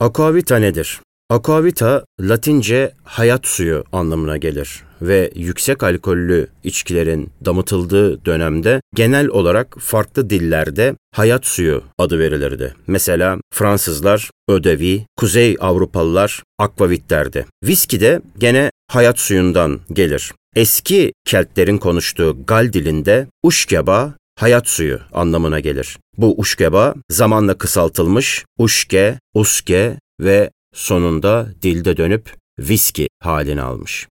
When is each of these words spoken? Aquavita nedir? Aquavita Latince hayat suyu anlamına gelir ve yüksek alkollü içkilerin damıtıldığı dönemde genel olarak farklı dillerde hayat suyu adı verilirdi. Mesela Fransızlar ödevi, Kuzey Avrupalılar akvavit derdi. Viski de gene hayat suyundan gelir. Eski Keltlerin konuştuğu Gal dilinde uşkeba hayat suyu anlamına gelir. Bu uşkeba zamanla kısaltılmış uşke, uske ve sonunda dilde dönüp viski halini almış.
Aquavita 0.00 0.58
nedir? 0.58 1.00
Aquavita 1.30 2.04
Latince 2.20 2.92
hayat 3.04 3.46
suyu 3.46 3.84
anlamına 3.92 4.36
gelir 4.36 4.82
ve 5.02 5.30
yüksek 5.34 5.82
alkollü 5.82 6.46
içkilerin 6.64 7.30
damıtıldığı 7.44 8.24
dönemde 8.24 8.80
genel 8.94 9.28
olarak 9.28 9.76
farklı 9.80 10.30
dillerde 10.30 10.94
hayat 11.14 11.46
suyu 11.46 11.82
adı 11.98 12.18
verilirdi. 12.18 12.74
Mesela 12.86 13.38
Fransızlar 13.52 14.30
ödevi, 14.48 15.06
Kuzey 15.16 15.56
Avrupalılar 15.60 16.42
akvavit 16.58 17.10
derdi. 17.10 17.46
Viski 17.64 18.00
de 18.00 18.20
gene 18.38 18.70
hayat 18.88 19.18
suyundan 19.18 19.80
gelir. 19.92 20.32
Eski 20.56 21.12
Keltlerin 21.24 21.78
konuştuğu 21.78 22.36
Gal 22.46 22.72
dilinde 22.72 23.26
uşkeba 23.42 24.14
hayat 24.36 24.68
suyu 24.68 25.00
anlamına 25.12 25.60
gelir. 25.60 25.98
Bu 26.16 26.40
uşkeba 26.40 26.94
zamanla 27.10 27.58
kısaltılmış 27.58 28.44
uşke, 28.58 29.18
uske 29.34 29.98
ve 30.20 30.50
sonunda 30.74 31.48
dilde 31.62 31.96
dönüp 31.96 32.34
viski 32.58 33.08
halini 33.20 33.62
almış. 33.62 34.04